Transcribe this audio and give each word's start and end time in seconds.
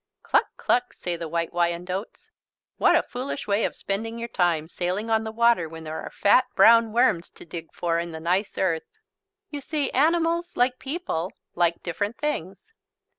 "Cluck, 0.23 0.47
cluck," 0.57 0.93
say 0.93 1.15
the 1.15 1.27
White 1.27 1.53
Wyandottes, 1.53 2.31
"what 2.77 2.95
a 2.95 3.03
foolish 3.03 3.45
way 3.47 3.65
of 3.65 3.75
spending 3.75 4.17
your 4.17 4.29
time, 4.29 4.67
sailing 4.67 5.11
on 5.11 5.23
the 5.25 5.31
water 5.31 5.69
when 5.69 5.83
there 5.83 6.01
are 6.01 6.09
fat, 6.09 6.45
brown 6.55 6.91
worms 6.91 7.29
to 7.29 7.45
dig 7.45 7.71
for 7.71 7.99
in 7.99 8.11
the 8.11 8.19
nice 8.19 8.57
earth!" 8.57 8.89
You 9.51 9.61
see 9.61 9.91
animals, 9.91 10.57
like 10.57 10.79
people, 10.79 11.31
like 11.53 11.83
different 11.83 12.17
things. 12.17 12.71